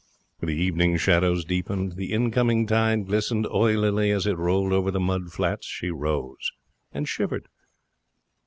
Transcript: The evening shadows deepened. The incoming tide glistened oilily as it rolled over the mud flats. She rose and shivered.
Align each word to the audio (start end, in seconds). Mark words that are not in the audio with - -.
The 0.39 0.49
evening 0.55 0.97
shadows 0.97 1.45
deepened. 1.45 1.91
The 1.91 2.11
incoming 2.11 2.65
tide 2.65 3.05
glistened 3.05 3.45
oilily 3.45 4.09
as 4.09 4.25
it 4.25 4.35
rolled 4.35 4.73
over 4.73 4.89
the 4.89 4.99
mud 4.99 5.31
flats. 5.31 5.67
She 5.67 5.91
rose 5.91 6.49
and 6.91 7.07
shivered. 7.07 7.47